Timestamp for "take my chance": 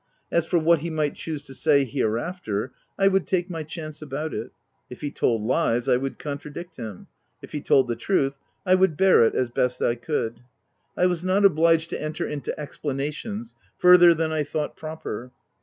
3.27-4.01